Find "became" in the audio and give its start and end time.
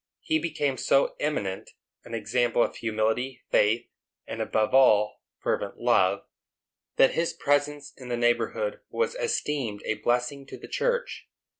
0.39-0.77